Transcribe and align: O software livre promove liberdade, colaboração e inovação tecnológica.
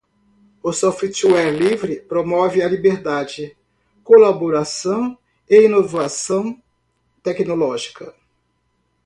O 0.63 0.73
software 0.73 1.51
livre 1.51 1.97
promove 2.01 2.67
liberdade, 2.67 3.55
colaboração 4.03 5.15
e 5.47 5.65
inovação 5.65 6.59
tecnológica. 7.21 8.11